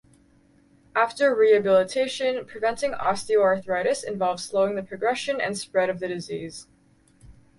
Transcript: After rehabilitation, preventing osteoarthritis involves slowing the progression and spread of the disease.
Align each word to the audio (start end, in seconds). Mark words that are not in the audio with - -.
After 0.95 1.35
rehabilitation, 1.35 2.43
preventing 2.47 2.93
osteoarthritis 2.93 4.03
involves 4.03 4.43
slowing 4.43 4.73
the 4.73 4.81
progression 4.81 5.39
and 5.39 5.55
spread 5.55 5.91
of 5.91 5.99
the 5.99 6.07
disease. 6.07 6.65